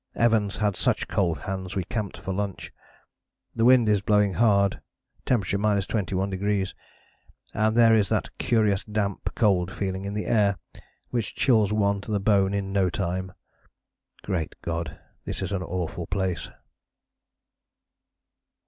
Evans 0.15 0.57
had 0.57 0.75
such 0.75 1.07
cold 1.07 1.37
hands 1.41 1.75
we 1.75 1.83
camped 1.83 2.17
for 2.17 2.33
lunch... 2.33 2.73
the 3.55 3.63
wind 3.65 3.87
is 3.87 4.01
blowing 4.01 4.33
hard, 4.33 4.81
T. 5.27 5.35
21°, 5.35 6.73
and 7.53 7.77
there 7.77 7.93
is 7.93 8.09
that 8.09 8.35
curious 8.39 8.83
damp, 8.83 9.29
cold 9.35 9.71
feeling 9.71 10.03
in 10.05 10.15
the 10.15 10.25
air 10.25 10.57
which 11.11 11.35
chills 11.35 11.71
one 11.71 12.01
to 12.01 12.09
the 12.09 12.19
bone 12.19 12.51
in 12.55 12.73
no 12.73 12.89
time.... 12.89 13.31
Great 14.23 14.55
God! 14.63 14.99
this 15.25 15.43
is 15.43 15.51
an 15.51 15.61
awful 15.61 16.07
place...." 16.07 16.49